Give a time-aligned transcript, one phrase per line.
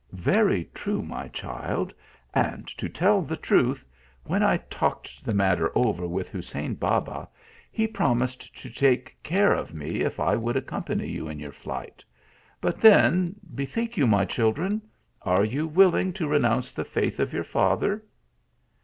[0.33, 1.93] ""Very true, my child,
[2.33, 3.85] and to tell the truth,
[4.23, 7.29] when I talked the matter over with Hussein Baba,
[7.71, 11.51] he prom ised to take care of me if I would accompany you in your
[11.51, 12.03] flight:
[12.59, 14.81] but then, bethink you, my children;
[15.21, 18.03] are you willing to renounce the faith of your father?"